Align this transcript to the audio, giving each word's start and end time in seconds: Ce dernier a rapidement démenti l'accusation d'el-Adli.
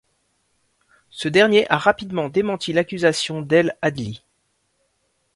Ce 1.11 1.27
dernier 1.27 1.67
a 1.71 1.77
rapidement 1.77 2.27
démenti 2.27 2.73
l'accusation 2.73 3.43
d'el-Adli. 3.43 4.23